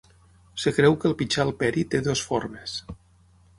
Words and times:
Es 0.61 0.75
creu 0.77 0.95
que 1.03 1.07
el 1.09 1.15
Pichal 1.19 1.53
Peri 1.61 1.85
té 1.93 2.03
dues 2.09 2.25
formes. 2.33 2.77